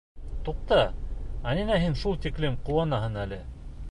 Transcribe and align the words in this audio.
Туҡта, 0.45 0.79
ә 1.51 1.53
ниңә 1.59 1.77
һин 1.85 1.99
шул 2.05 2.19
тиклем 2.25 2.57
ҡыуанаһың 2.71 3.23
әле? 3.27 3.43